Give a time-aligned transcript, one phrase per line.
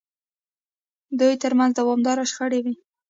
[1.19, 2.73] دوی ترمنځ دوامداره شخړې وې.